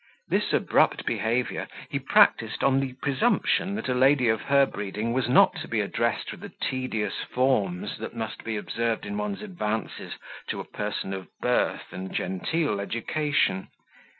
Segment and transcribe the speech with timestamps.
[0.29, 5.29] This abrupt behaviour he practised on the presumption that a lady of her breeding was
[5.29, 10.15] not to be addressed with the tedious forms that must be observed in one's advances
[10.47, 13.67] to a person of birth and genteel education.